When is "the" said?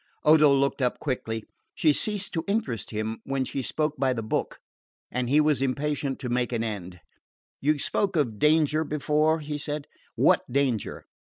4.13-4.23